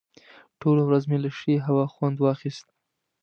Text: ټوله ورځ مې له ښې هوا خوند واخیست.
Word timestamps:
ټوله 0.59 0.81
ورځ 0.85 1.03
مې 1.09 1.17
له 1.23 1.29
ښې 1.37 1.55
هوا 1.67 1.85
خوند 1.93 2.17
واخیست. 2.19 2.67